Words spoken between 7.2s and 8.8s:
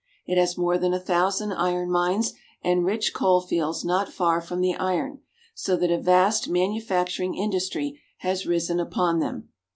industry has risen